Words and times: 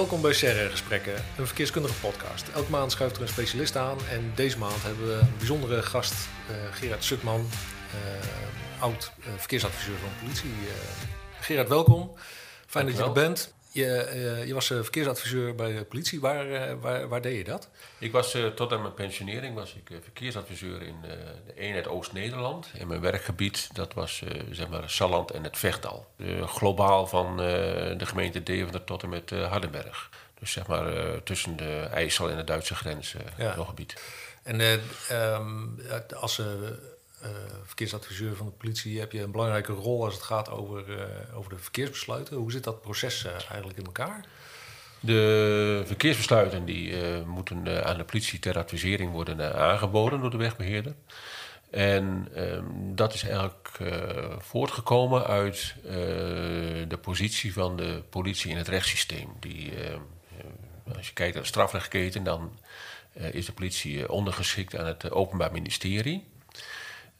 Welkom 0.00 0.20
bij 0.20 0.32
CR 0.32 0.70
Gesprekken, 0.70 1.14
een 1.38 1.46
verkeerskundige 1.46 1.94
podcast. 2.00 2.48
Elke 2.48 2.70
maand 2.70 2.92
schuift 2.92 3.16
er 3.16 3.22
een 3.22 3.28
specialist 3.28 3.76
aan 3.76 3.98
en 4.10 4.32
deze 4.34 4.58
maand 4.58 4.82
hebben 4.82 5.06
we 5.06 5.12
een 5.12 5.36
bijzondere 5.38 5.82
gast, 5.82 6.14
uh, 6.50 6.56
Gerard 6.70 7.04
Sutman, 7.04 7.40
uh, 7.40 8.82
oud 8.82 9.12
uh, 9.18 9.26
verkeersadviseur 9.36 9.96
van 9.96 10.08
de 10.08 10.24
politie. 10.24 10.50
Gerard, 11.40 11.68
welkom. 11.68 12.12
Fijn 12.66 12.86
dat 12.86 12.96
je 12.96 13.02
er 13.02 13.12
bent. 13.12 13.54
Je, 13.72 14.42
je 14.46 14.54
was 14.54 14.66
verkeersadviseur 14.66 15.54
bij 15.54 15.72
de 15.72 15.84
politie. 15.84 16.20
Waar, 16.20 16.80
waar, 16.80 17.08
waar 17.08 17.20
deed 17.20 17.36
je 17.36 17.44
dat? 17.44 17.68
Ik 17.98 18.12
was 18.12 18.36
tot 18.54 18.72
aan 18.72 18.82
mijn 18.82 18.94
pensionering 18.94 19.54
was 19.54 19.74
ik 19.74 19.98
verkeersadviseur 20.02 20.82
in 20.82 20.96
de 21.02 21.54
eenheid 21.54 21.88
Oost-Nederland. 21.88 22.70
En 22.78 22.86
mijn 22.86 23.00
werkgebied 23.00 23.68
dat 23.72 23.94
was 23.94 24.22
zeg 24.50 24.68
maar 24.68 24.90
Salland 24.90 25.30
en 25.30 25.44
het 25.44 25.58
Vechtdal. 25.58 26.06
globaal 26.44 27.06
van 27.06 27.36
de 27.36 28.06
gemeente 28.06 28.42
Deventer 28.42 28.84
tot 28.84 29.02
en 29.02 29.08
met 29.08 29.30
Hardenberg. 29.30 30.10
Dus 30.38 30.52
zeg 30.52 30.66
maar 30.66 31.22
tussen 31.22 31.56
de 31.56 31.88
IJssel 31.92 32.30
en 32.30 32.36
de 32.36 32.44
Duitse 32.44 32.74
grens 32.74 33.14
ja. 33.36 33.52
gebied. 33.52 34.02
En 34.42 34.60
um, 35.12 35.80
als 36.16 36.42
verkeersadviseur 37.64 38.36
van 38.36 38.46
de 38.46 38.52
politie 38.52 38.98
heb 38.98 39.12
je 39.12 39.22
een 39.22 39.30
belangrijke 39.30 39.72
rol 39.72 40.04
als 40.04 40.14
het 40.14 40.22
gaat 40.22 40.50
over, 40.50 40.88
uh, 40.88 41.04
over 41.34 41.50
de 41.50 41.58
verkeersbesluiten. 41.58 42.36
Hoe 42.36 42.52
zit 42.52 42.64
dat 42.64 42.82
proces 42.82 43.24
uh, 43.24 43.32
eigenlijk 43.32 43.78
in 43.78 43.84
elkaar? 43.84 44.24
De 45.00 45.82
verkeersbesluiten 45.86 46.64
die, 46.64 46.94
moeten 47.26 47.84
aan 47.86 47.96
de 47.96 48.04
politie 48.04 48.38
ter 48.38 48.58
advisering 48.58 49.12
worden 49.12 49.54
aangeboden 49.54 50.20
door 50.20 50.30
de 50.30 50.36
wegbeheerder. 50.36 50.94
En 51.70 52.28
ehm, 52.34 52.64
dat 52.94 53.14
is 53.14 53.22
eigenlijk 53.22 53.78
voortgekomen 54.38 55.26
uit 55.26 55.74
de 56.88 56.98
positie 57.00 57.52
van 57.52 57.76
de 57.76 58.02
politie 58.10 58.50
in 58.50 58.56
het 58.56 58.68
rechtssysteem. 58.68 59.28
Die, 59.38 59.72
als 60.96 61.06
je 61.06 61.12
kijkt 61.12 61.34
naar 61.34 61.42
de 61.42 61.48
strafrechtketen, 61.48 62.24
dan 62.24 62.58
is 63.12 63.46
de 63.46 63.52
politie 63.52 64.12
ondergeschikt 64.12 64.76
aan 64.76 64.86
het 64.86 65.10
Openbaar 65.10 65.52
Ministerie. 65.52 66.28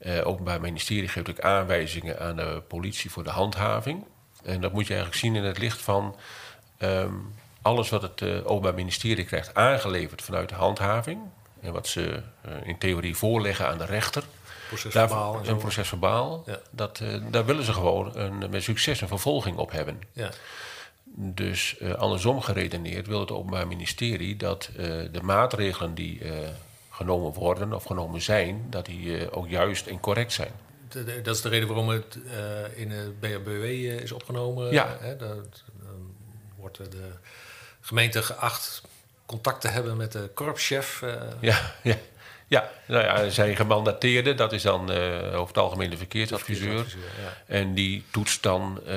Uh, 0.06 0.26
Openbaar 0.26 0.60
Ministerie 0.60 1.08
geeft 1.08 1.30
ook 1.30 1.40
aanwijzingen 1.40 2.20
aan 2.20 2.36
de 2.36 2.62
politie 2.68 3.10
voor 3.10 3.24
de 3.24 3.30
handhaving. 3.30 4.04
En 4.42 4.60
dat 4.60 4.72
moet 4.72 4.86
je 4.86 4.94
eigenlijk 4.94 5.22
zien 5.22 5.36
in 5.36 5.44
het 5.44 5.58
licht 5.58 5.82
van 5.82 6.16
um, 6.78 7.34
alles 7.62 7.88
wat 7.88 8.02
het 8.02 8.20
uh, 8.20 8.50
Openbaar 8.50 8.74
Ministerie 8.74 9.24
krijgt 9.24 9.54
aangeleverd 9.54 10.22
vanuit 10.22 10.48
de 10.48 10.54
handhaving. 10.54 11.20
En 11.60 11.72
wat 11.72 11.86
ze 11.86 12.22
uh, 12.46 12.52
in 12.64 12.78
theorie 12.78 13.16
voorleggen 13.16 13.68
aan 13.68 13.78
de 13.78 13.84
rechter. 13.84 14.22
Procesverbaal. 14.68 15.32
Daar, 15.32 15.48
een 15.48 15.58
procesverbaal. 15.58 16.42
Ja. 16.46 16.58
Dat, 16.70 17.02
daar 17.30 17.44
willen 17.44 17.64
ze 17.64 17.72
gewoon 17.72 18.16
een, 18.16 18.50
met 18.50 18.62
succes 18.62 19.00
een 19.00 19.08
vervolging 19.08 19.56
op 19.56 19.70
hebben. 19.70 20.00
Ja. 20.12 20.30
Dus 21.14 21.80
andersom 21.96 22.40
geredeneerd 22.40 23.06
wil 23.06 23.20
het 23.20 23.30
Openbaar 23.30 23.66
Ministerie 23.66 24.36
dat 24.36 24.70
de 25.12 25.20
maatregelen 25.22 25.94
die 25.94 26.20
genomen 27.00 27.32
worden 27.32 27.72
of 27.72 27.84
genomen 27.84 28.22
zijn, 28.22 28.66
dat 28.70 28.86
die 28.86 29.18
eh, 29.18 29.36
ook 29.36 29.48
juist 29.48 29.86
en 29.86 30.00
correct 30.00 30.32
zijn. 30.32 30.52
Dat 31.22 31.34
is 31.34 31.40
de 31.40 31.48
reden 31.48 31.68
waarom 31.68 31.88
het 31.88 32.18
uh, 32.24 32.78
in 32.78 32.88
de 32.88 33.12
BHBW 33.20 33.64
uh, 33.64 34.00
is 34.00 34.12
opgenomen. 34.12 34.72
Ja. 34.72 34.96
Hè? 35.00 35.16
Dan 35.16 35.44
wordt 36.56 36.76
de 36.76 37.10
gemeente 37.80 38.22
geacht 38.22 38.82
contact 39.26 39.60
te 39.60 39.68
hebben 39.68 39.96
met 39.96 40.12
de 40.12 40.30
korpschef. 40.34 41.04
Ja, 41.40 41.74
ja. 41.82 41.96
Ja, 42.50 42.70
nou 42.86 43.04
ja, 43.04 43.28
zijn 43.28 43.56
gemandateerde, 43.56 44.34
dat 44.34 44.52
is 44.52 44.62
dan 44.62 44.92
uh, 44.92 44.96
over 45.26 45.46
het 45.46 45.58
algemeen 45.58 45.90
de 45.90 45.96
verkeersadviseur. 45.96 46.96
En 47.46 47.74
die 47.74 48.04
toetst 48.10 48.42
dan 48.42 48.80
uh, 48.86 48.92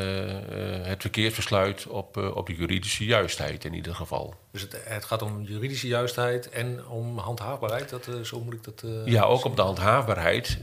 het 0.81 1.01
verkeersbesluit 1.01 1.87
op, 1.87 2.17
uh, 2.17 2.35
op 2.35 2.47
de 2.47 2.55
juridische 2.55 3.05
juistheid 3.05 3.65
in 3.65 3.73
ieder 3.73 3.95
geval. 3.95 4.35
Dus 4.51 4.61
het, 4.61 4.77
het 4.83 5.05
gaat 5.05 5.21
om 5.21 5.41
juridische 5.41 5.87
juistheid 5.87 6.49
en 6.49 6.87
om 6.87 7.17
handhaafbaarheid? 7.17 7.89
Dat, 7.89 8.07
zo 8.23 8.39
moet 8.39 8.53
ik 8.53 8.63
dat. 8.63 8.83
ja, 9.05 9.23
ook 9.23 9.45
om 9.45 9.55
de 9.55 9.61
handhaafbaarheid. 9.61 10.57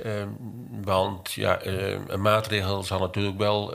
want 0.83 1.33
ja, 1.33 1.65
een 2.07 2.21
maatregel 2.21 2.83
zal 2.83 2.99
natuurlijk 2.99 3.39
wel 3.39 3.75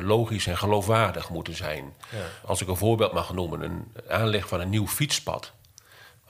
logisch 0.00 0.46
en 0.46 0.58
geloofwaardig 0.58 1.30
moeten 1.30 1.54
zijn. 1.54 1.94
Ja. 2.10 2.18
Als 2.44 2.60
ik 2.62 2.68
een 2.68 2.76
voorbeeld 2.76 3.12
mag 3.12 3.32
noemen, 3.32 3.62
een 3.62 3.92
aanleg 4.08 4.48
van 4.48 4.60
een 4.60 4.70
nieuw 4.70 4.86
fietspad 4.86 5.52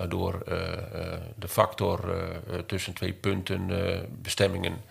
waardoor 0.02 0.42
eh, 0.46 0.72
eh, 0.72 1.20
de 1.36 1.48
factor 1.48 2.16
eh, 2.16 2.58
tussen 2.58 2.92
twee 2.92 3.12
punten 3.12 3.70
bestemmingen 4.22 4.82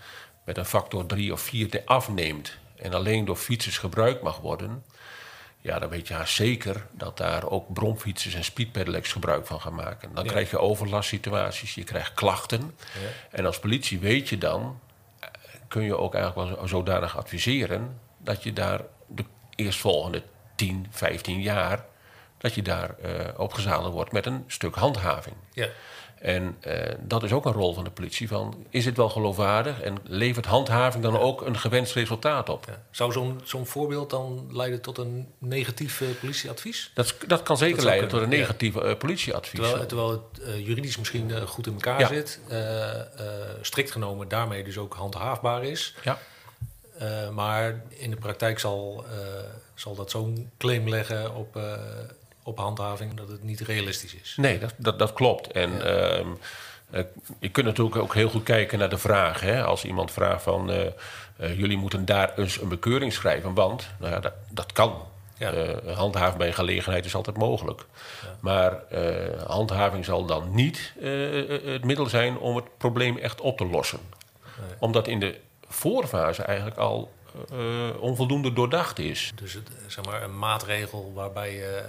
met 0.44 0.58
een 0.58 0.66
factor 0.66 1.06
3 1.06 1.34
of 1.34 1.42
4 1.42 1.82
afneemt 1.86 2.58
en 2.76 2.94
alleen 2.94 3.26
door 3.26 3.36
fietsers 3.36 3.78
gebruikt 3.78 4.22
mag 4.22 4.40
worden, 4.40 4.84
ja, 5.62 5.80
dan 5.80 5.90
weet 5.90 6.08
je 6.08 6.14
haast 6.14 6.34
zeker 6.34 6.86
dat 6.92 7.18
daar 7.18 7.50
ook 7.50 7.74
bromfietsers 7.74 8.34
en 8.34 8.44
speedpedelecs 8.44 9.12
gebruik 9.12 9.46
van 9.46 9.62
gaan 9.62 9.76
maken. 9.76 10.10
Dan 10.14 10.26
krijg 10.26 10.50
je 10.50 10.60
overlastsituaties, 10.60 11.76
je 11.76 11.84
krijgt 11.84 12.14
klachten. 12.14 12.76
Ja. 12.78 13.38
En 13.38 13.46
als 13.46 13.60
politie 13.60 14.00
weet 14.00 14.30
je 14.30 14.38
dan, 14.38 14.80
kun 15.68 15.84
je 15.84 15.98
ook 15.98 16.16
eigenlijk 16.16 16.56
wel 16.58 16.68
zodanig 16.68 17.18
adviseren 17.18 18.00
dat 18.18 18.44
je 18.44 18.54
daar 18.54 18.82
de 19.08 19.24
eerstvolgende 19.56 20.24
10, 20.56 20.88
15 20.90 21.42
jaar 21.42 21.86
dat 22.42 22.54
je 22.54 22.62
daar 22.62 22.96
uh, 23.06 23.10
op 23.38 23.54
gezadeld 23.54 23.94
wordt 23.94 24.12
met 24.12 24.26
een 24.26 24.44
stuk 24.48 24.76
handhaving. 24.76 25.36
Ja. 25.54 25.68
En 26.20 26.58
uh, 26.68 26.74
dat 27.00 27.24
is 27.24 27.32
ook 27.32 27.46
een 27.46 27.52
rol 27.52 27.74
van 27.74 27.84
de 27.84 27.90
politie. 27.90 28.28
Van, 28.28 28.66
is 28.70 28.86
het 28.86 28.98
wel 28.98 29.10
geloofwaardig 29.10 29.82
en 29.82 29.98
levert 30.04 30.46
handhaving 30.46 31.04
dan 31.04 31.20
ook 31.20 31.42
een 31.42 31.58
gewenst 31.58 31.94
resultaat 31.94 32.50
op? 32.50 32.66
Ja. 32.68 32.84
Zou 32.92 33.12
zo'n 33.12 33.42
zo'n 33.44 33.66
voorbeeld 33.66 34.10
dan 34.10 34.50
leiden 34.52 34.82
tot 34.82 34.98
een 34.98 35.28
negatief 35.38 36.02
uh, 36.02 36.08
politieadvies? 36.20 36.92
Dat, 36.94 37.16
dat 37.28 37.44
kan 37.44 37.58
zeker 37.58 37.76
dat 37.76 37.86
leiden 37.86 38.10
tot 38.10 38.22
een 38.22 38.30
negatief 38.30 38.74
ja. 38.74 38.96
politieadvies. 38.96 39.60
Terwijl, 39.60 39.86
terwijl 39.86 40.10
het 40.12 40.64
juridisch 40.66 40.98
misschien 40.98 41.48
goed 41.48 41.68
in 41.68 41.74
elkaar 41.74 42.08
zit. 42.08 42.40
strikt 43.62 43.92
genomen 43.92 44.28
daarmee 44.28 44.64
dus 44.64 44.78
ook 44.78 44.94
handhaafbaar 44.94 45.64
is. 45.64 45.96
Ja. 46.04 46.18
maar 47.32 47.82
in 47.90 48.10
de 48.10 48.16
praktijk 48.18 48.60
zal, 48.60 49.06
zal 49.76 49.96
dat 49.96 50.12
zo'n 50.12 50.52
claim 50.58 50.90
leggen 50.90 51.36
op 51.36 51.60
op 52.44 52.58
handhaving 52.58 53.14
dat 53.14 53.30
het 53.30 53.44
niet 53.44 53.60
realistisch 53.60 54.16
is. 54.16 54.34
Nee, 54.38 54.60
dat, 54.60 54.74
dat, 54.78 55.00
dat 55.00 55.14
klopt. 55.14 55.52
En 55.52 55.72
ja. 55.72 56.20
uh, 56.20 57.04
je 57.40 57.50
kunt 57.50 57.66
natuurlijk 57.66 57.96
ook 57.96 58.14
heel 58.14 58.30
goed 58.30 58.44
kijken 58.44 58.80
naar 58.80 58.90
de 58.90 58.98
vraag. 58.98 59.40
Hè? 59.40 59.64
Als 59.64 59.86
iemand 59.86 60.12
vraagt 60.12 60.44
van... 60.44 60.72
Uh, 60.72 60.86
uh, 61.40 61.58
jullie 61.58 61.78
moeten 61.78 62.06
daar 62.06 62.38
eens 62.38 62.62
een 62.62 62.68
bekeuring 62.68 63.14
schrijven, 63.14 63.54
want 63.54 63.90
nou 64.00 64.14
ja, 64.14 64.20
dat, 64.20 64.34
dat 64.50 64.72
kan. 64.72 65.08
Ja. 65.38 65.54
Handhaving 65.94 66.38
bij 66.38 66.54
gelegenheid 66.54 67.06
is 67.06 67.16
altijd 67.16 67.38
mogelijk. 67.38 67.86
Ja. 68.22 68.36
Maar 68.40 68.80
handhaving 69.48 70.06
zal 70.06 70.26
dan 70.26 70.56
niet 70.56 70.94
het 71.70 71.84
middel 71.84 72.06
zijn 72.06 72.38
om 72.38 72.56
het 72.56 72.78
probleem 72.78 73.18
echt 73.18 73.42
op 73.42 73.58
te 73.58 73.66
lossen. 73.66 74.00
Nee. 74.44 74.70
Omdat 74.80 75.08
in 75.08 75.20
de 75.20 75.40
voorfase 75.68 76.44
eigenlijk 76.44 76.78
al 76.78 77.12
onvoldoende 78.00 78.54
doordacht 78.54 79.00
is. 79.00 79.32
Dus 79.36 79.54
het, 79.54 79.70
zeg 79.88 80.06
maar, 80.06 80.24
een 80.24 80.38
maatregel 80.40 81.12
waarbij 81.16 81.54
je 81.54 81.84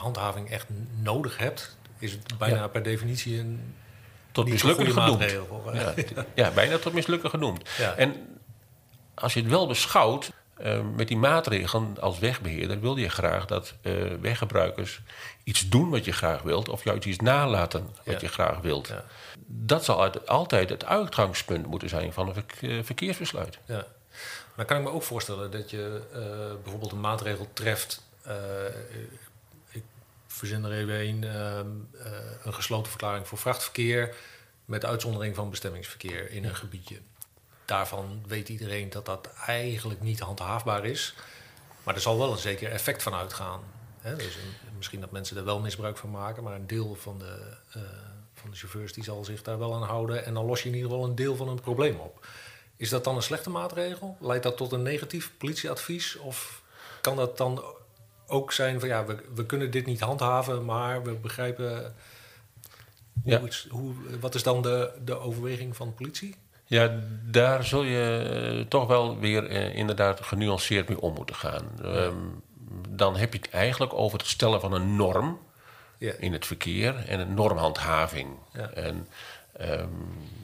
handhaving 0.00 0.50
echt 0.50 0.66
nodig 1.02 1.38
hebt, 1.38 1.76
is 1.98 2.12
het 2.12 2.38
bijna 2.38 2.68
per 2.68 2.82
definitie 2.82 3.38
een 3.38 3.74
tot 4.32 4.48
mislukken 4.48 4.92
genoemd. 4.92 5.30
Ja, 5.72 5.94
ja, 6.34 6.50
bijna 6.50 6.78
tot 6.78 6.92
mislukken 6.92 7.30
genoemd. 7.30 7.68
En 7.96 8.38
als 9.14 9.34
je 9.34 9.40
het 9.40 9.50
wel 9.50 9.66
beschouwt, 9.66 10.32
uh, 10.62 10.80
met 10.96 11.08
die 11.08 11.16
maatregelen 11.16 12.00
als 12.00 12.18
wegbeheerder 12.18 12.80
wil 12.80 12.96
je 12.96 13.08
graag 13.08 13.46
dat 13.46 13.74
uh, 13.82 14.14
weggebruikers 14.20 15.00
iets 15.44 15.68
doen 15.68 15.90
wat 15.90 16.04
je 16.04 16.12
graag 16.12 16.42
wilt, 16.42 16.68
of 16.68 16.84
juist 16.84 17.04
iets 17.04 17.18
nalaten 17.18 17.90
wat 18.04 18.14
ja. 18.14 18.18
je 18.20 18.28
graag 18.28 18.60
wilt. 18.60 18.88
Ja. 18.88 19.04
Dat 19.46 19.84
zal 19.84 20.02
uit, 20.02 20.28
altijd 20.28 20.68
het 20.68 20.84
uitgangspunt 20.84 21.66
moeten 21.66 21.88
zijn 21.88 22.12
van 22.12 22.28
een 22.28 22.34
ver, 22.34 22.84
verkeersbesluit. 22.84 23.58
Ja. 23.64 23.86
Maar 24.54 24.64
kan 24.64 24.76
ik 24.76 24.82
me 24.82 24.90
ook 24.90 25.02
voorstellen 25.02 25.50
dat 25.50 25.70
je 25.70 26.02
bijvoorbeeld 26.62 26.92
een 26.92 27.00
maatregel 27.00 27.48
treft 27.52 28.02
verzin 30.40 30.64
er 30.64 30.72
even 30.72 31.00
een, 31.00 31.22
uh, 31.22 32.02
uh, 32.06 32.12
een 32.42 32.54
gesloten 32.54 32.90
verklaring 32.90 33.28
voor 33.28 33.38
vrachtverkeer 33.38 34.14
met 34.64 34.84
uitzondering 34.84 35.34
van 35.34 35.50
bestemmingsverkeer 35.50 36.30
in 36.30 36.44
een 36.44 36.56
gebiedje. 36.56 36.98
Daarvan 37.64 38.24
weet 38.26 38.48
iedereen 38.48 38.90
dat 38.90 39.06
dat 39.06 39.28
eigenlijk 39.46 40.00
niet 40.00 40.20
handhaafbaar 40.20 40.84
is. 40.84 41.14
Maar 41.82 41.94
er 41.94 42.00
zal 42.00 42.18
wel 42.18 42.32
een 42.32 42.38
zeker 42.38 42.70
effect 42.70 43.02
van 43.02 43.14
uitgaan. 43.14 43.60
Dus 44.02 44.36
een, 44.36 44.76
misschien 44.76 45.00
dat 45.00 45.10
mensen 45.10 45.36
er 45.36 45.44
wel 45.44 45.60
misbruik 45.60 45.96
van 45.96 46.10
maken, 46.10 46.42
maar 46.42 46.54
een 46.54 46.66
deel 46.66 46.94
van 46.94 47.18
de, 47.18 47.56
uh, 47.76 47.82
van 48.34 48.50
de 48.50 48.56
chauffeurs 48.56 48.92
die 48.92 49.04
zal 49.04 49.24
zich 49.24 49.42
daar 49.42 49.58
wel 49.58 49.74
aan 49.74 49.82
houden. 49.82 50.24
En 50.24 50.34
dan 50.34 50.44
los 50.44 50.62
je 50.62 50.68
in 50.68 50.74
ieder 50.74 50.90
geval 50.90 51.04
een 51.04 51.14
deel 51.14 51.36
van 51.36 51.48
een 51.48 51.60
probleem 51.60 51.96
op. 51.96 52.26
Is 52.76 52.88
dat 52.88 53.04
dan 53.04 53.16
een 53.16 53.22
slechte 53.22 53.50
maatregel? 53.50 54.16
Leidt 54.20 54.42
dat 54.42 54.56
tot 54.56 54.72
een 54.72 54.82
negatief 54.82 55.32
politieadvies? 55.38 56.16
Of 56.16 56.62
kan 57.00 57.16
dat 57.16 57.36
dan 57.36 57.64
ook 58.30 58.52
zijn 58.52 58.80
van 58.80 58.88
ja, 58.88 59.04
we, 59.04 59.16
we 59.34 59.46
kunnen 59.46 59.70
dit 59.70 59.86
niet 59.86 60.00
handhaven, 60.00 60.64
maar 60.64 61.02
we 61.02 61.12
begrijpen. 61.12 61.94
Hoe, 63.22 63.32
ja. 63.32 63.40
hoe, 63.68 63.94
wat 64.20 64.34
is 64.34 64.42
dan 64.42 64.62
de, 64.62 64.90
de 65.04 65.18
overweging 65.18 65.76
van 65.76 65.88
de 65.88 65.94
politie? 65.94 66.34
Ja, 66.64 67.00
daar 67.24 67.64
zul 67.64 67.82
je 67.82 68.66
toch 68.68 68.86
wel 68.86 69.18
weer 69.18 69.46
eh, 69.46 69.74
inderdaad 69.74 70.20
genuanceerd 70.20 70.88
mee 70.88 71.00
om 71.00 71.14
moeten 71.14 71.34
gaan. 71.34 71.64
Ja. 71.82 72.04
Um, 72.04 72.42
dan 72.88 73.16
heb 73.16 73.32
je 73.32 73.38
het 73.38 73.50
eigenlijk 73.50 73.94
over 73.94 74.18
het 74.18 74.26
stellen 74.26 74.60
van 74.60 74.72
een 74.72 74.96
norm 74.96 75.38
Ja. 75.98 76.12
in 76.18 76.32
het 76.32 76.46
verkeer 76.46 77.04
en 77.06 77.20
een 77.20 77.34
normhandhaving. 77.34 78.28
Ja. 78.52 78.70
En 78.70 78.84
ehm, 78.84 78.96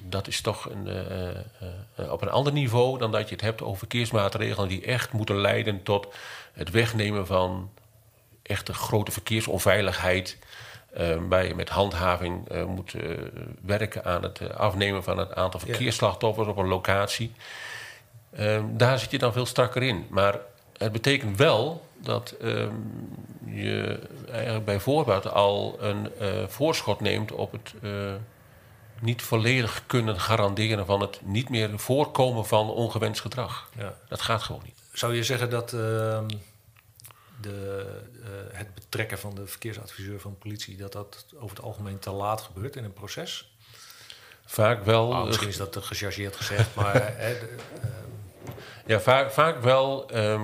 dat 0.08 0.26
is 0.26 0.40
toch 0.40 0.70
een, 0.70 0.88
eh, 0.88 1.30
eh, 1.30 1.36
eh, 1.94 2.12
op 2.12 2.22
een 2.22 2.30
ander 2.30 2.52
niveau 2.52 2.98
dan 2.98 3.12
dat 3.12 3.28
je 3.28 3.34
het 3.34 3.44
hebt 3.44 3.62
over 3.62 3.78
verkeersmaatregelen 3.78 4.68
die 4.68 4.84
echt 4.84 5.12
moeten 5.12 5.36
leiden 5.36 5.82
tot 5.82 6.14
het 6.52 6.70
wegnemen 6.70 7.26
van 7.26 7.70
echte 8.42 8.74
grote 8.74 9.10
verkeersonveiligheid. 9.12 10.38
eh, 10.92 11.16
waar 11.28 11.46
je 11.46 11.54
met 11.54 11.68
handhaving 11.68 12.48
moet 12.66 12.94
werken 13.62 14.04
aan 14.04 14.22
het 14.22 14.54
afnemen 14.54 15.02
van 15.04 15.18
het 15.18 15.34
aantal 15.34 15.60
Ja. 15.60 15.66
verkeersslachtoffers 15.66 16.48
op 16.48 16.56
een 16.56 16.66
locatie. 16.68 17.32
Ehm, 18.36 18.64
daar 18.70 18.98
zit 18.98 19.10
je 19.10 19.18
dan 19.18 19.32
veel 19.32 19.46
strakker 19.46 19.82
in. 19.82 20.06
Maar 20.10 20.38
het 20.78 20.92
betekent 20.92 21.36
wel 21.36 21.86
dat 21.96 22.34
ehm, 22.40 22.74
je 23.44 23.98
eigenlijk 24.32 24.64
bij 24.64 24.80
voorbaat 24.80 25.30
al 25.32 25.76
een 25.80 26.08
voorschot 26.48 27.00
neemt 27.00 27.32
op 27.32 27.52
het 27.52 27.74
niet 29.00 29.22
volledig 29.22 29.82
kunnen 29.86 30.20
garanderen 30.20 30.86
van 30.86 31.00
het 31.00 31.20
niet 31.24 31.48
meer 31.48 31.78
voorkomen 31.78 32.46
van 32.46 32.70
ongewenst 32.70 33.20
gedrag. 33.20 33.70
Ja. 33.78 33.94
Dat 34.08 34.20
gaat 34.22 34.42
gewoon 34.42 34.62
niet. 34.64 34.74
Zou 34.92 35.14
je 35.14 35.24
zeggen 35.24 35.50
dat 35.50 35.72
ehm, 35.72 36.28
de, 37.40 37.86
eh, 38.24 38.58
het 38.58 38.74
betrekken 38.74 39.18
van 39.18 39.34
de 39.34 39.46
verkeersadviseur 39.46 40.20
van 40.20 40.30
de 40.30 40.36
politie... 40.36 40.76
dat 40.76 40.92
dat 40.92 41.24
over 41.34 41.56
het 41.56 41.64
algemeen 41.64 41.98
te 41.98 42.10
laat 42.10 42.40
gebeurt 42.40 42.76
in 42.76 42.84
een 42.84 42.92
proces? 42.92 43.50
Vaak 44.44 44.84
wel. 44.84 45.12
Ah, 45.14 45.20
eh, 45.20 45.26
misschien 45.26 45.48
is 45.48 45.56
dat 45.56 45.72
te 45.72 45.82
gechargeerd 45.82 46.36
gezegd, 46.36 46.74
maar... 46.74 46.92
de- 47.16 47.56
ehm, 47.82 48.50
Ja, 48.86 49.00
vaak, 49.00 49.30
vaak 49.32 49.62
wel 49.62 50.08
ehm, 50.10 50.42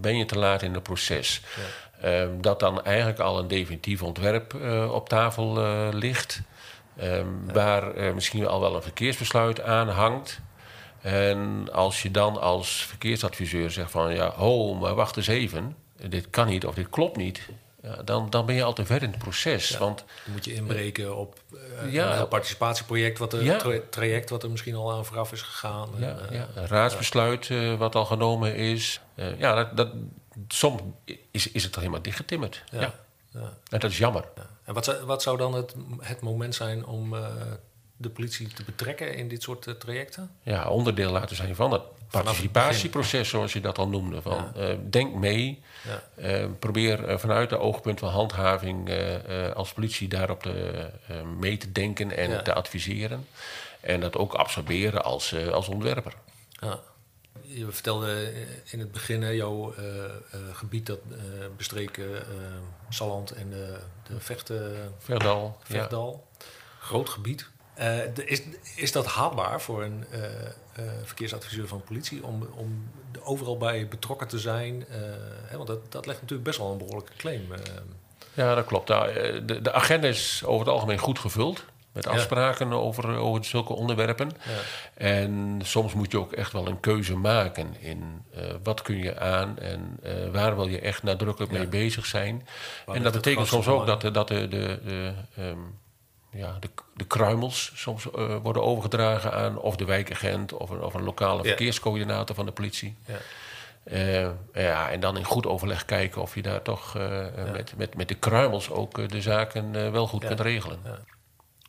ben 0.00 0.16
je 0.16 0.24
te 0.24 0.38
laat 0.38 0.62
in 0.62 0.74
het 0.74 0.82
proces. 0.82 1.42
ja. 1.56 2.26
Dat 2.40 2.60
dan 2.60 2.84
eigenlijk 2.84 3.18
al 3.18 3.38
een 3.38 3.48
definitief 3.48 4.02
ontwerp 4.02 4.54
eh, 4.54 4.92
op 4.92 5.08
tafel 5.08 5.52
ligt. 5.92 6.40
Ehm, 6.96 7.26
Waar 7.52 8.14
misschien 8.14 8.46
al 8.46 8.60
wel 8.60 8.74
een 8.76 8.82
verkeersbesluit 8.82 9.60
aan 9.60 9.88
hangt. 9.88 10.40
En 11.00 11.68
als 11.72 12.02
je 12.02 12.10
dan 12.10 12.40
als 12.40 12.84
verkeersadviseur 12.84 13.70
zegt 13.70 13.90
van 13.90 14.14
ja, 14.14 14.32
ho, 14.36 14.74
maar 14.74 14.94
wacht 14.94 15.16
eens 15.16 15.26
even. 15.26 15.76
Dit 16.08 16.30
kan 16.30 16.46
niet 16.46 16.66
of 16.66 16.74
dit 16.74 16.88
klopt 16.90 17.16
niet. 17.16 17.48
Ja, 17.82 18.02
dan, 18.02 18.30
dan 18.30 18.46
ben 18.46 18.54
je 18.54 18.62
al 18.62 18.72
te 18.72 18.84
ver 18.86 19.02
in 19.02 19.10
het 19.10 19.18
proces. 19.18 19.68
Ja. 19.68 19.78
Want 19.78 19.98
Dan 20.24 20.32
moet 20.34 20.44
je 20.44 20.54
inbreken 20.54 21.16
op 21.16 21.38
eh, 21.82 21.92
Ja. 21.92 22.18
een 22.18 22.28
participatieproject... 22.28 23.18
Wat 23.18 23.32
er, 23.32 23.58
tra- 23.58 23.80
traject 23.90 24.30
wat 24.30 24.42
er 24.42 24.50
misschien 24.50 24.74
al 24.74 24.92
aan 24.92 25.04
vooraf 25.04 25.32
is 25.32 25.42
gegaan. 25.42 25.88
Ja, 25.98 26.06
En, 26.30 26.32
eh, 26.32 26.40
een 26.54 26.66
raadsbesluit 26.66 27.50
eh, 27.50 27.74
wat 27.74 27.94
al 27.94 28.04
genomen 28.04 28.54
is. 28.54 29.00
Ja, 29.38 29.54
dat, 29.54 29.76
dat, 29.76 29.88
soms 30.48 30.82
is, 31.30 31.50
is 31.50 31.62
het 31.62 31.72
toch 31.72 31.80
helemaal 31.82 32.02
dichtgetimmerd. 32.02 32.64
Ja. 32.70 32.94
Ja. 33.36 33.52
En 33.70 33.78
dat 33.80 33.90
is 33.90 33.98
jammer. 33.98 34.24
Ja. 34.36 34.46
En 34.64 34.74
wat 34.74 34.84
zou, 34.84 35.04
wat 35.04 35.22
zou 35.22 35.36
dan 35.36 35.54
het, 35.54 35.74
het 36.00 36.20
moment 36.20 36.54
zijn 36.54 36.86
om 36.86 37.14
eh, 37.14 37.26
de 37.96 38.10
politie 38.10 38.48
te 38.48 38.64
betrekken 38.64 39.14
in 39.14 39.28
dit 39.28 39.42
soort 39.42 39.66
eh, 39.66 39.74
trajecten? 39.74 40.30
Ja, 40.42 40.68
onderdeel 40.68 41.12
laten 41.12 41.36
zijn 41.36 41.54
van 41.54 41.72
het 41.72 41.82
participatieproces, 42.10 43.28
zoals 43.28 43.52
je 43.52 43.60
dat 43.60 43.78
al 43.78 43.88
noemde. 43.88 44.22
Van, 44.22 44.54
eh, 44.54 44.74
denk 44.90 45.14
mee, 45.14 45.62
Ja. 46.16 46.48
probeer 46.58 47.18
vanuit 47.18 47.50
de 47.50 47.58
oogpunt 47.58 47.98
van 47.98 48.08
handhaving 48.08 48.90
als 49.54 49.72
politie 49.72 50.08
daarop 50.08 50.42
te, 50.42 50.86
mee 51.38 51.56
te 51.56 51.72
denken 51.72 52.16
en 52.16 52.44
te 52.44 52.54
adviseren. 52.54 53.26
En 53.80 54.00
dat 54.00 54.16
ook 54.16 54.34
absorberen 54.34 55.04
als, 55.04 55.34
als 55.52 55.68
ontwerper. 55.68 56.12
Ja. 56.60 56.80
Je 57.42 57.70
vertelde 57.70 58.32
in 58.64 58.78
het 58.78 58.92
begin 58.92 59.34
jouw 59.34 59.74
eh, 59.74 60.04
eh, 60.04 60.10
gebied 60.52 60.86
dat 60.86 60.98
eh 61.10 61.16
bestreken 61.56 62.08
Salland 62.88 63.30
en 63.30 63.50
de, 63.50 63.78
de 64.08 64.20
Vechten, 64.20 64.94
Verdal. 64.98 65.56
Ja. 65.66 65.74
Vechtdal. 65.76 66.26
Groot 66.80 67.08
gebied. 67.08 67.48
De- 68.14 68.24
is, 68.24 68.42
is 68.76 68.92
dat 68.92 69.06
haalbaar 69.06 69.60
voor 69.60 69.82
een 69.82 70.04
verkeersadviseur 71.04 71.68
van 71.68 71.82
politie 71.84 72.24
om, 72.24 72.48
om 72.54 72.90
de- 73.12 73.22
overal 73.24 73.56
bij 73.56 73.88
betrokken 73.88 74.28
te 74.28 74.38
zijn? 74.38 74.84
Hè, 75.46 75.56
want 75.56 75.68
dat, 75.68 75.92
dat 75.92 76.06
legt 76.06 76.20
natuurlijk 76.20 76.48
best 76.48 76.58
wel 76.58 76.70
een 76.72 76.78
behoorlijke 76.78 77.12
claim. 77.16 77.46
Ja, 78.34 78.54
dat 78.54 78.64
klopt. 78.64 78.88
Nou, 78.88 79.12
de, 79.44 79.60
de 79.62 79.72
agenda 79.72 80.08
is 80.08 80.42
over 80.44 80.66
het 80.66 80.74
algemeen 80.74 80.98
goed 80.98 81.18
gevuld. 81.18 81.64
Met 81.96 82.04
Ja. 82.04 82.10
afspraken 82.10 82.72
over, 82.72 83.16
over 83.16 83.44
zulke 83.44 83.72
onderwerpen. 83.72 84.30
ja. 84.44 84.52
En 85.06 85.60
soms 85.64 85.92
moet 85.94 86.10
je 86.12 86.18
ook 86.18 86.32
echt 86.32 86.52
wel 86.52 86.66
een 86.66 86.80
keuze 86.80 87.16
maken 87.16 87.74
in 87.80 88.22
eh, 88.34 88.42
wat 88.62 88.82
kun 88.82 88.96
je 88.98 89.18
aan 89.18 89.58
en 89.58 89.98
eh, 90.02 90.12
waar 90.32 90.56
wil 90.56 90.66
je 90.68 90.80
echt 90.80 91.02
nadrukkelijk 91.02 91.52
mee 91.52 91.66
bezig 91.66 92.06
zijn. 92.06 92.46
en 92.92 93.02
dat 93.02 93.12
betekent 93.12 93.46
soms 93.46 93.68
ook 93.68 93.86
dat, 93.86 94.00
de- 94.00 94.10
dat 94.10 94.28
de, 94.28 94.48
de, 94.48 94.80
de, 94.84 95.12
ehm, 95.36 95.58
ja, 96.30 96.56
de, 96.60 96.68
de 96.94 97.04
kruimels 97.04 97.72
soms 97.74 98.10
eh, 98.10 98.36
worden 98.42 98.62
overgedragen 98.62 99.32
aan 99.32 99.58
of 99.58 99.76
de 99.76 99.84
wijkagent 99.84 100.52
of 100.52 100.70
een, 100.70 100.80
of 100.82 100.94
een 100.94 101.04
lokale 101.04 101.44
verkeerscoördinator 101.44 102.36
van 102.36 102.46
de 102.46 102.52
politie. 102.52 102.96
Ja. 103.06 103.14
Ja, 104.54 104.90
en 104.90 105.00
dan 105.00 105.16
in 105.16 105.24
goed 105.24 105.46
overleg 105.46 105.84
kijken 105.84 106.22
of 106.22 106.34
je 106.34 106.42
daar 106.42 106.62
toch 106.62 106.94
met, 107.52 107.72
met, 107.76 107.96
met 107.96 108.08
de 108.08 108.14
kruimels 108.14 108.70
ook 108.70 109.08
de 109.08 109.20
zaken 109.20 109.92
wel 109.92 110.06
goed 110.06 110.22
Ja. 110.22 110.26
kunt 110.28 110.40
regelen. 110.40 110.78
Ja. 110.84 110.98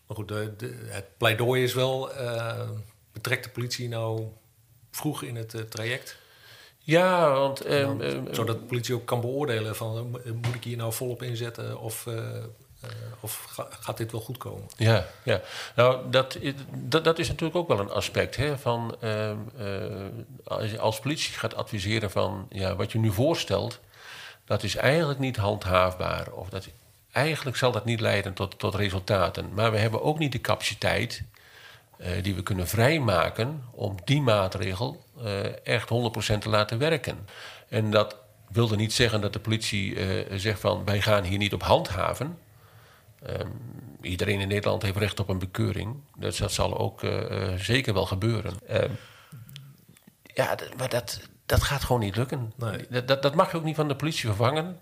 Maar 0.07 0.17
goed, 0.17 0.27
de, 0.27 0.53
de- 0.57 0.85
het 0.87 1.17
pleidooi 1.17 1.63
is 1.63 1.73
wel... 1.73 2.11
eh, 2.13 2.69
betrekt 3.11 3.43
de 3.43 3.49
politie 3.49 3.87
nou 3.89 4.27
vroeg 4.91 5.23
in 5.23 5.35
het 5.35 5.53
eh, 5.53 5.61
traject? 5.61 6.17
Ja, 6.79 7.31
want... 7.31 7.61
ehm, 7.61 7.81
Dan- 7.85 8.01
ehm, 8.01 8.33
zodat 8.33 8.59
de 8.59 8.65
politie 8.65 8.95
ook 8.95 9.05
kan 9.05 9.21
beoordelen 9.21 9.75
van... 9.75 10.19
eh, 10.25 10.31
moet 10.31 10.55
ik 10.55 10.63
hier 10.63 10.77
nou 10.77 10.93
volop 10.93 11.23
inzetten 11.23 11.79
of, 11.79 12.07
of 13.19 13.43
ga- 13.49 13.67
gaat 13.69 13.97
dit 13.97 14.11
wel 14.11 14.21
goed 14.21 14.37
komen? 14.37 14.63
Ja, 14.77 15.07
ja. 15.23 15.41
nou 15.75 16.09
dat, 16.09 16.35
is- 16.39 16.53
dat, 16.75 17.03
dat 17.03 17.19
is 17.19 17.27
natuurlijk 17.27 17.57
ook 17.57 17.67
wel 17.67 17.79
een 17.79 17.89
aspect. 17.91 18.35
Hè, 18.35 18.57
van, 18.57 18.95
ehm, 19.01 19.37
als 20.43 20.71
je 20.71 20.79
als 20.79 20.99
politie 20.99 21.33
gaat 21.33 21.55
adviseren 21.55 22.11
van 22.11 22.47
ja, 22.49 22.75
wat 22.75 22.91
je 22.91 22.99
nu 22.99 23.11
voorstelt, 23.11 23.79
dat 24.45 24.63
is 24.63 24.75
eigenlijk 24.75 25.19
niet 25.19 25.37
handhaafbaar. 25.37 26.31
Of 26.31 26.49
dat, 26.49 26.67
eigenlijk 27.17 27.57
zal 27.57 27.71
dat 27.71 27.85
niet 27.85 27.99
leiden 27.99 28.33
tot, 28.33 28.59
tot 28.59 28.75
resultaten. 28.75 29.53
Maar 29.53 29.71
we 29.71 29.77
hebben 29.77 30.01
ook 30.01 30.19
niet 30.19 30.31
de 30.31 30.41
capaciteit 30.41 31.23
eh, 31.97 32.23
die 32.23 32.35
we 32.35 32.43
kunnen 32.43 32.67
vrijmaken 32.67 33.63
om 33.71 33.95
die 34.03 34.21
maatregel 34.21 35.03
eh, 35.23 35.65
echt 35.67 35.89
100% 35.89 36.37
te 36.37 36.49
laten 36.49 36.77
werken. 36.77 37.27
En 37.69 37.91
dat 37.91 38.15
wilde 38.51 38.75
niet 38.75 38.93
zeggen 38.93 39.21
dat 39.21 39.33
de 39.33 39.39
politie 39.39 39.95
eh, 39.95 40.37
zegt 40.37 40.59
van 40.59 40.85
wij 40.85 41.01
gaan 41.01 41.23
hier 41.23 41.37
niet 41.37 41.53
op 41.53 41.63
handhaven. 41.63 42.37
Ehm, 43.23 43.47
iedereen 44.01 44.39
in 44.39 44.47
Nederland 44.47 44.81
heeft 44.81 44.97
recht 44.97 45.19
op 45.19 45.29
een 45.29 45.39
bekeuring. 45.39 45.95
Dus 46.17 46.37
dat 46.37 46.51
zal 46.51 46.77
ook 46.77 47.01
zeker 47.57 47.93
wel 47.93 48.05
gebeuren. 48.05 48.53
Ehm, 48.67 48.91
ja, 50.23 50.55
maar 50.77 50.89
dat, 50.89 51.21
dat 51.45 51.63
gaat 51.63 51.83
gewoon 51.83 52.01
niet 52.01 52.15
lukken. 52.15 52.53
Nee. 52.55 52.85
Dat, 52.89 53.07
dat, 53.07 53.21
dat 53.21 53.35
mag 53.35 53.51
je 53.51 53.57
ook 53.57 53.63
niet 53.63 53.75
van 53.75 53.87
de 53.87 53.95
politie 53.95 54.25
vervangen, 54.25 54.79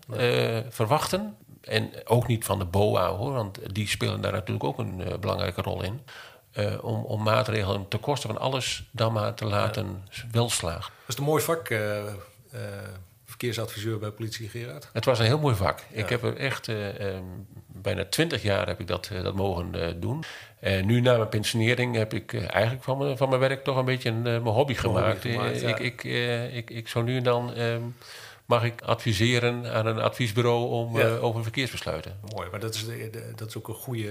verwachten. 0.70 1.36
En 1.66 1.92
ook 2.06 2.28
niet 2.28 2.46
van 2.46 2.60
de 2.60 2.66
BOA 2.66 3.08
hoor, 3.08 3.34
want 3.34 3.60
die 3.76 3.88
spelen 3.88 4.22
daar 4.22 4.32
natuurlijk 4.32 4.64
ook 4.64 4.78
een 4.78 5.02
eh, 5.02 5.18
belangrijke 5.18 5.62
rol 5.62 5.84
in. 5.84 6.02
Eh, 6.52 6.84
om, 6.84 7.04
om 7.04 7.24
maatregelen 7.24 7.88
ten 7.88 8.00
koste 8.00 8.28
van 8.28 8.38
alles 8.38 8.90
dan 8.92 9.14
maar 9.14 9.34
te 9.34 9.46
laten 9.46 10.04
wel 10.32 10.50
slagen. 10.50 10.94
Dat 11.00 11.08
is 11.08 11.18
een 11.18 11.24
mooi 11.24 11.44
vak, 11.44 11.70
eh, 11.70 12.04
verkeersadviseur 13.26 14.00
bij 14.00 14.10
politie, 14.10 14.50
Gerard. 14.50 14.90
Het 14.94 15.06
was 15.06 15.20
een 15.20 15.26
heel 15.26 15.40
mooi 15.40 15.56
vak. 15.56 15.80
Ik 15.90 16.10
heb 16.10 16.24
er 16.24 16.38
echt 16.38 16.72
bijna 17.68 18.06
twintig 18.06 18.44
jaar 18.44 18.68
heb 18.68 18.80
ik 18.80 18.88
dat, 18.88 19.10
dat 19.24 19.36
mogen 19.36 20.00
doen. 20.00 20.24
En 20.60 20.86
nu 20.86 21.02
na 21.02 21.18
mijn 21.18 21.30
pensionering 21.30 21.96
heb 21.96 22.14
ik 22.14 22.34
eigenlijk 22.34 22.84
van 22.84 22.98
mijn, 22.98 23.18
van 23.18 23.30
mijn 23.30 23.42
werk 23.42 23.64
toch 23.64 23.78
een 23.78 23.86
beetje 23.86 24.10
een, 24.10 24.22
mijn 24.22 24.44
hobby 24.46 24.74
gemaakt. 24.74 25.22
gemaakt, 25.22 25.62
ja. 25.62 25.78
ik, 25.78 25.80
ik, 25.80 26.04
ik, 26.54 26.70
ik 26.70 26.88
zo 26.88 27.02
nu 27.02 27.18
en 27.18 27.24
dan 27.24 27.54
ehm, 27.54 27.82
mag 28.46 28.64
ik 28.64 28.82
adviseren 28.82 29.74
aan 29.74 29.86
een 29.86 30.00
adviesbureau 30.00 30.70
om, 30.70 30.98
Ja. 30.98 31.06
eh, 31.06 31.24
over 31.24 31.44
verkeersbesluiten. 31.44 32.20
Mooi, 32.36 32.50
maar 32.50 32.60
dat 32.60 32.74
is, 32.76 32.86
de, 32.86 33.10
de- 33.10 33.32
dat 33.36 33.48
is 33.48 33.58
ook 33.58 33.68
een 33.68 33.74
goede, 33.74 34.10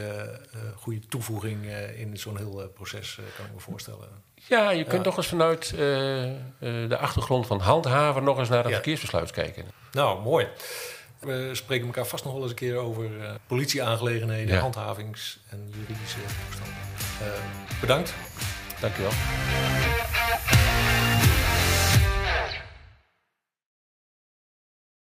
eh, 0.52 0.60
goede 0.76 1.00
toevoeging 1.08 1.66
eh, 1.66 2.00
in 2.00 2.16
zo'n 2.16 2.36
heel 2.36 2.70
proces, 2.74 3.18
kan 3.36 3.46
ik 3.46 3.52
me 3.54 3.60
voorstellen. 3.60 4.08
Ja, 4.34 4.70
je 4.70 4.82
kunt 4.84 4.96
Ja. 4.96 5.02
toch 5.02 5.16
eens 5.16 5.26
vanuit 5.26 5.70
de 6.88 6.96
achtergrond 6.98 7.46
van 7.46 7.60
handhaven 7.60 8.24
nog 8.24 8.38
eens 8.38 8.48
naar 8.48 8.64
een 8.64 8.68
Ja. 8.70 8.74
verkeersbesluit 8.74 9.30
kijken. 9.30 9.64
Nou, 9.92 10.22
mooi. 10.22 10.46
We 11.20 11.50
spreken 11.52 11.86
elkaar 11.86 12.06
vast 12.06 12.24
nog 12.24 12.32
wel 12.32 12.42
eens 12.42 12.50
een 12.50 12.56
keer 12.56 12.76
over 12.76 13.10
politieaangelegenheden, 13.46 14.58
handhavings- 14.58 15.38
en 15.50 15.72
juridische 15.78 16.18
toestanden. 16.48 16.74
Bedankt. 17.80 18.14
Dank 18.80 18.96
u 18.96 19.02
wel. 19.02 19.10